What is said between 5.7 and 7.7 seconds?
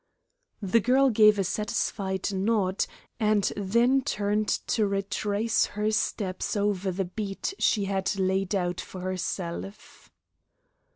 her steps over the beat